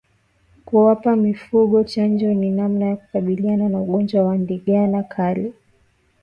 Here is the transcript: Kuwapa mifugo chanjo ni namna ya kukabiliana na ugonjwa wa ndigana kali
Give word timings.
Kuwapa 0.65 1.15
mifugo 1.15 1.83
chanjo 1.83 2.33
ni 2.33 2.51
namna 2.51 2.85
ya 2.85 2.95
kukabiliana 2.95 3.69
na 3.69 3.79
ugonjwa 3.81 4.23
wa 4.23 4.37
ndigana 4.37 5.03
kali 5.03 5.53